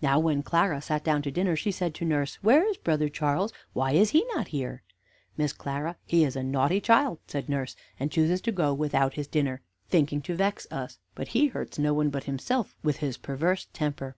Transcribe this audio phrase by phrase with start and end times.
[0.00, 3.52] Now, when Clara sat down to dinner, she said to nurse: "Where is brother Charles?
[3.74, 4.82] Why is he not here?"
[5.36, 9.26] "Miss Clara, he is a naughty child," said nurse, "and chooses to go without his
[9.28, 9.60] dinner,
[9.90, 14.16] thinking to vex us; but he hurts no one but himself with his perverse temper."